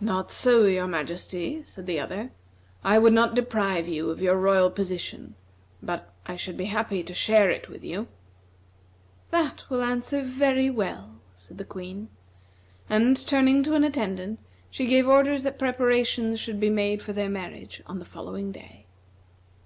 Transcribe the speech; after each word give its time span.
"Not 0.00 0.32
so, 0.32 0.64
your 0.64 0.86
majesty," 0.86 1.62
said 1.62 1.84
the 1.84 2.00
other; 2.00 2.30
"I 2.82 2.98
would 2.98 3.12
not 3.12 3.34
deprive 3.34 3.86
you 3.86 4.08
of 4.08 4.22
your 4.22 4.34
royal 4.38 4.70
position, 4.70 5.34
but 5.82 6.10
I 6.24 6.36
should 6.36 6.56
be 6.56 6.64
happy 6.72 7.02
to 7.02 7.12
share 7.12 7.50
it 7.50 7.68
with 7.68 7.84
you." 7.84 8.08
"That 9.30 9.66
will 9.68 9.82
answer 9.82 10.22
very 10.22 10.70
well," 10.70 11.16
said 11.36 11.58
the 11.58 11.66
Queen. 11.66 12.08
And 12.88 13.14
turning 13.26 13.62
to 13.64 13.74
an 13.74 13.84
attendant, 13.84 14.40
she 14.70 14.86
gave 14.86 15.06
orders 15.06 15.42
that 15.42 15.58
preparations 15.58 16.40
should 16.40 16.58
be 16.60 16.70
made 16.70 17.02
for 17.02 17.12
their 17.12 17.28
marriage 17.28 17.82
on 17.86 17.98
the 17.98 18.06
following 18.06 18.50
day. 18.52 18.86